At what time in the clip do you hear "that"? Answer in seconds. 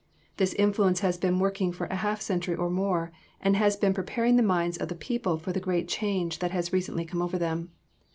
6.39-6.49